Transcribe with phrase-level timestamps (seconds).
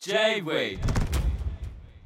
[0.00, 0.78] J-Way.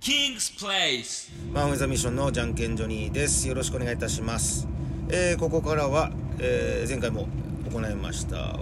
[0.00, 1.30] King's Place.
[1.52, 3.46] マン・ウェザミッションのじゃんけんジョニーです。
[3.46, 4.66] よろしくお願いいたします、
[5.10, 7.28] えーここからは、えー前回も
[7.70, 8.58] 行いました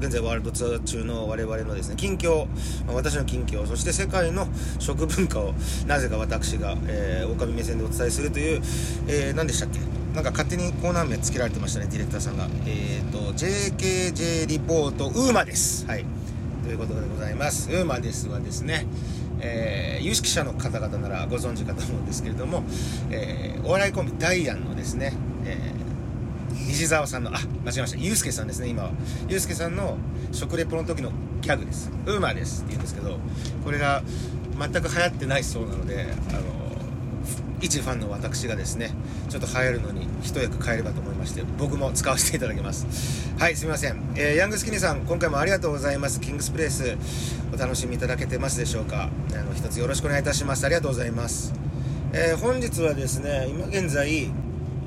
[0.00, 2.46] 現在ワールドツアー中の我々のですね近況
[2.88, 4.48] 私の近況そして世界の
[4.78, 5.52] 食文化を
[5.86, 8.62] なぜか私が、えー、狼目線でお伝えするという、
[9.06, 9.80] えー何でしたっけ？
[10.14, 12.46] なんか勝手にコーナー名つけられてましたねディレクターさんが。
[12.66, 15.86] えっ、と JKJ リポートウーマです。
[15.86, 16.04] はい。
[16.62, 17.70] ということでございます。
[17.70, 18.86] ウーマですはですね、
[19.40, 22.64] えー有識者の方々ならご存知かと思うんですけれども、
[23.10, 25.12] えーお笑いコンビダイアンのですね、
[25.44, 25.82] えー
[26.68, 27.98] 西澤さんの、あ、間違えました。
[27.98, 28.90] ゆうすけさんですね、今は。
[29.28, 29.96] ゆうすけさんの
[30.32, 31.90] 食レポの時のギャグです。
[32.06, 33.18] ウーマですって言うんですけど、
[33.64, 34.02] これが
[34.58, 36.40] 全く流行ってないそうなので、あの、
[37.62, 38.90] 一ファンの私がですね
[39.28, 43.32] ちょっと流行るのに一役変えればと思いまして僕も使わせていただきます。
[43.38, 46.20] はいすみません、えーヤングスキニーさん今回もありがとうございます。
[46.20, 46.96] キングスプレイス
[47.54, 49.08] お楽しみいただけてますでしょうか。
[49.32, 50.66] あの一つよろしくお願いいたします。
[50.66, 51.54] ありがとうございます、
[52.12, 54.30] えー本日はですね今現在、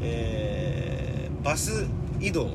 [0.02, 1.86] えーバス
[2.20, 2.50] 移動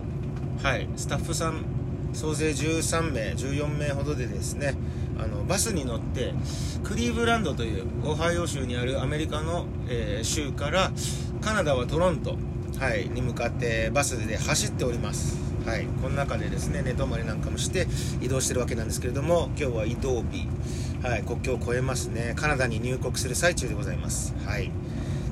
[0.62, 1.64] はいスタッフさん
[2.12, 4.74] 総勢13名14名ほどでですね
[5.22, 6.32] あのバスに乗って
[6.82, 10.90] クリーブランドというオハイオ州にあるアメリカの、えー州から
[11.40, 12.36] カナダはトロント、
[12.78, 15.38] はい、に向かってバスで走っております。
[15.66, 17.86] はい、この中でですね寝泊まりなんかもして
[18.20, 20.48] 移動してるわけなんですけれども今日は移動日、
[21.02, 22.34] はい、国境を越えますね。
[22.36, 24.34] カナダに入国する最中でございます。
[24.46, 24.70] はい。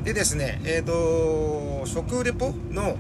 [0.05, 2.97] でですねえっ、と食レポの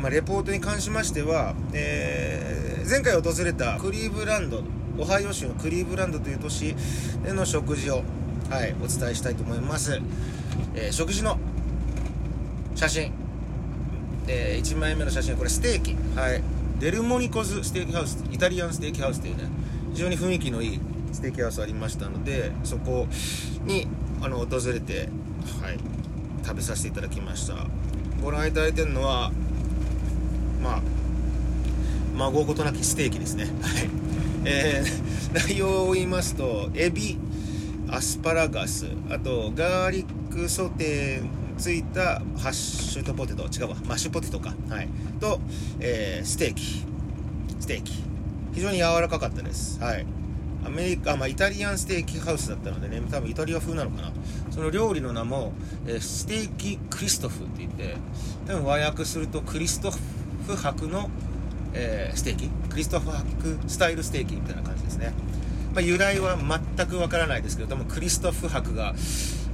[0.00, 2.60] まあ、レポートに関しましては、えー
[2.90, 4.64] 前回訪れたクリーブランド
[5.00, 6.76] オハイオ州のクリーブランドという都市
[7.24, 8.02] での食事を、
[8.50, 10.00] はい、お伝えしたいと思います、
[10.74, 11.38] えー食事の
[12.74, 13.12] 写真、
[14.28, 16.42] え1枚目の写真はこれステーキ、はい、
[16.78, 19.44] デルモニコズステーキハウスイタリアンステーキハウスというね
[19.92, 20.80] 非常に雰囲気のいい
[21.12, 23.06] ステーキハウスありましたのでそこ
[23.64, 23.86] に
[24.22, 25.08] あの訪れて、
[25.60, 25.78] はい、
[26.44, 27.66] 食べさせていただきました。
[28.22, 29.30] ご覧いただいてるのは
[30.62, 30.82] まあ
[32.16, 33.44] 孫ことなきステーキですね。
[33.44, 33.50] はい。
[34.44, 37.16] えー内容を言いますとエビ
[37.88, 44.54] アスパラガスあとガーリックソテーついたハッシュドポテト違うわマッシュポテトか。
[44.70, 44.88] はい。
[45.20, 45.38] と、
[45.78, 46.84] えーステーキ。
[47.60, 47.92] ステーキ。
[48.54, 49.78] 非常に柔らかかったです。
[49.78, 50.06] はい。
[50.64, 54.12] アメリカ、まあ、イタリアンステーキハウスだったのでね多分イタリア風なのかな。
[54.50, 55.52] その料理の名も、
[55.86, 57.96] えーステーキクリストフって言って
[58.46, 61.10] 多分和訳するとクリストフ伯の、
[61.74, 62.48] えーステーキ？
[62.68, 65.12] クリストフ伯スタイルステーキみたいな感じですね、
[65.74, 68.94] まあ、由来は全くわからないですけど多分クリストフ伯が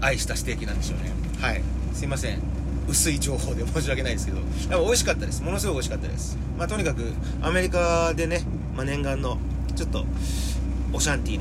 [0.00, 1.12] 愛したステーキなんでしょうね。
[1.40, 1.62] はい。
[1.94, 2.38] すいません。
[2.88, 4.38] 薄い情報で申し訳ないですけど。
[4.68, 5.42] でも美味しかったです。
[5.42, 6.38] ものすごい美味しかったです。
[6.58, 7.12] まあとにかく
[7.42, 8.42] アメリカでね、
[8.76, 9.38] まあ、念願の
[9.74, 10.04] ちょっと
[10.92, 11.40] オシャンティ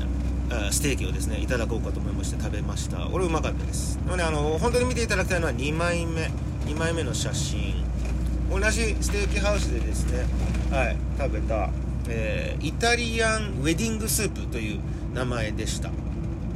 [0.50, 2.98] なステーキをですねいただこうかと思いまして食べました。
[2.98, 3.98] これうまかったです。
[4.04, 6.30] でもねあの本当に見ていただきたいのは2枚目。
[6.66, 7.85] 2枚目の写真。
[8.50, 10.24] 同じステーキハウスでですね
[10.70, 11.70] はい食べた、
[12.08, 14.80] えーイタリアンウェディングスープという
[15.14, 15.90] 名前でした。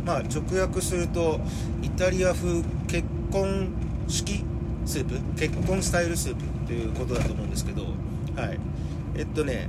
[0.05, 1.41] まあ直訳すると
[1.83, 3.69] イタリア風結婚
[4.09, 4.45] 式
[4.87, 8.59] スープ結婚スタイルスープということだと思うんですけどはい。
[9.17, 9.69] えっとね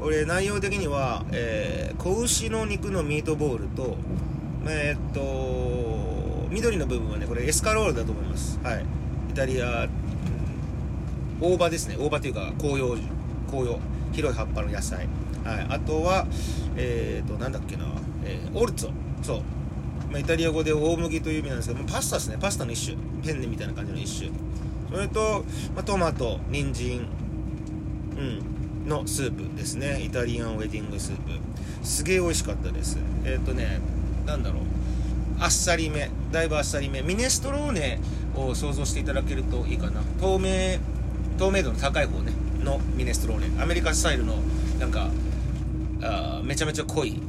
[0.00, 3.96] これ内容的には、えー子牛の肉のミートボールと
[4.66, 8.58] えっと緑の部分はねこれエスカロールだと思います。
[8.62, 8.84] はい。
[9.30, 9.88] イタリア
[11.40, 11.96] 大葉ですね。
[11.98, 12.96] 大葉というか紅葉
[13.48, 13.78] 紅葉。
[14.12, 15.08] 広い葉っぱの野菜。
[15.44, 15.66] はい。
[15.70, 16.26] あとは
[16.76, 17.84] えー、となんだっけな、
[18.24, 18.92] えーオルツォ。
[19.22, 19.42] そう、
[20.10, 22.36] まあ、イタリア語で大麦という意味なんですけどパスタですね。
[22.40, 22.96] パスタの一種。
[23.24, 24.30] ペンネみたいな感じの一種。
[24.90, 25.44] それと、
[25.74, 27.06] まあ、トマト人参。
[28.18, 28.52] うん。
[28.86, 30.02] のスープですね。
[30.02, 31.22] イタリアンウェディングスープ。
[31.82, 32.98] すげえ美味しかったです。
[33.24, 33.80] えっ、とね
[34.26, 34.62] なんだろう。
[35.40, 36.10] あっさりめ。
[36.30, 37.02] だいぶあっさりめ。
[37.02, 38.00] ミネストローネ
[38.36, 40.02] を想像していただけるといいかな。
[40.20, 40.78] 透明
[41.38, 42.32] 透明度の高い方ね
[42.62, 43.62] のミネストローネ。
[43.62, 44.36] アメリカスタイルの
[44.78, 45.08] なんか
[46.02, 47.20] あめちゃめちゃ濃い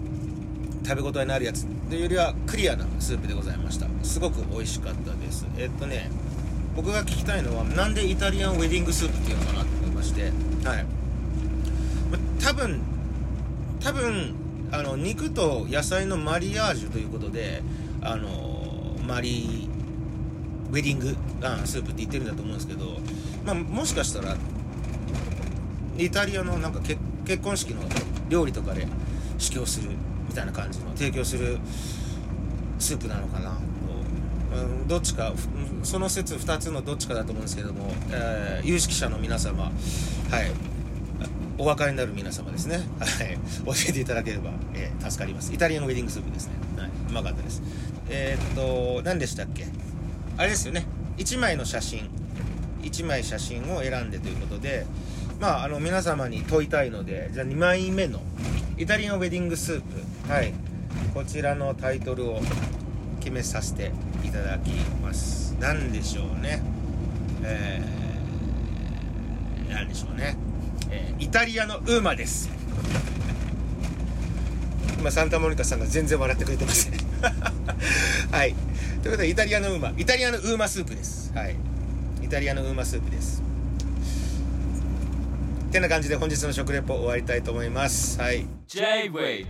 [0.85, 3.88] 食べ応えのあるやつというよりはクリアなスープでございました。
[4.03, 5.47] すごく美味しかったです。
[5.57, 6.09] えっとね
[6.75, 10.31] 僕が聞きたいのはなんでイタリアンウェディングスープっていうのかなと思いまして
[10.67, 10.85] はい。
[12.44, 12.81] 多分
[13.79, 14.35] 多分
[14.71, 17.61] あの肉と野菜のマリアージュということで
[18.01, 19.82] あのマリー
[20.73, 22.97] ウェディングあスープって言ってるんだと思うんですけど、
[23.45, 24.35] まあ、もしかしたら
[25.99, 26.97] イタリアのなんか結
[27.43, 27.81] 婚式の
[28.27, 28.87] 料理とかで
[29.37, 29.91] 試供する
[30.27, 31.59] みたいな感じの提供する
[32.79, 33.55] スープなのかな
[34.55, 35.31] うんどっちか
[35.83, 39.71] その説2つのどっちかだと思うんですけども、えー有識者の皆様はい。
[41.59, 45.53] お分かりになる皆様ですね、はい、教えていただければ、えー助かります。
[45.53, 46.89] イタリアのウェディングスープですね、はい。
[47.09, 47.61] うまかったです。
[48.09, 49.67] えー、っと何でしたっけ？
[50.38, 50.85] あれですよね。
[51.18, 52.09] 1枚の写真。
[52.81, 54.85] 1枚写真を選んでということで
[55.39, 58.21] まああの皆様に問いたいのでじゃあ2枚目の
[58.77, 60.53] イタリアンウェディングスープはい。
[61.13, 62.41] こちらのタイトルを
[63.19, 63.91] 決めさせて
[64.24, 64.71] いただき
[65.01, 65.56] ます。
[65.59, 66.62] 何でしょうね。
[67.44, 70.38] えー、何でしょうね、
[70.89, 72.50] えー、イタリアのウーマです。
[74.97, 76.94] 今サンタモニカさんが全然笑ってくれてません。
[78.31, 78.56] はい。
[79.03, 81.33] ということでイタリアのウーマイタリアのウーマスープです。
[81.33, 81.57] はい。
[82.23, 83.44] イタリアのウーマスープです。
[85.73, 88.17] てな感じで本日の食レポ終わりたいと思います。
[88.17, 88.45] はい。
[88.69, 89.45] J-Way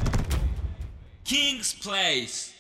[1.23, 2.52] King's Place